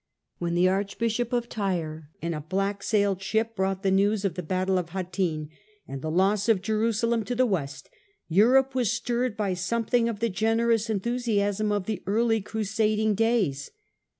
When 0.39 0.55
the 0.55 0.67
Archbishop 0.67 1.31
of 1.31 1.47
Tyre, 1.47 2.09
in 2.23 2.33
a 2.33 2.41
black 2.41 2.81
sailed 2.81 3.21
ship, 3.21 3.55
brought 3.55 3.83
the 3.83 3.91
news 3.91 4.25
of 4.25 4.33
the 4.33 4.41
Battle 4.41 4.79
of 4.79 4.89
Hattin 4.89 5.49
and 5.87 6.01
the 6.01 6.09
loss 6.09 6.49
of 6.49 6.59
Jerusalem 6.63 7.23
to 7.25 7.35
the 7.35 7.45
West, 7.45 7.87
Europe 8.27 8.73
was 8.73 8.91
stirred 8.91 9.37
by 9.37 9.53
something 9.53 10.09
of 10.09 10.19
the 10.19 10.27
generous 10.29 10.89
enthusiasm 10.89 11.71
of 11.71 11.85
the 11.85 12.01
early 12.07 12.41
crusading 12.41 13.13
days. 13.13 13.69